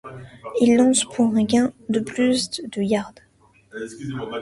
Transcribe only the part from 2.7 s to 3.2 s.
de yards.